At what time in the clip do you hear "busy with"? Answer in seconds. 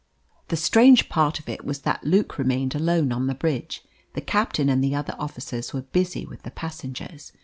5.83-6.41